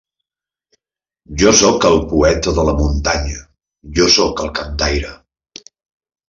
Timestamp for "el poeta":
1.89-2.53